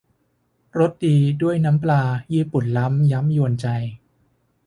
[0.79, 2.01] รสดีด้วยน้ำปลา
[2.33, 3.67] ญี่ปุ่นล้ำย้ำยวนใจ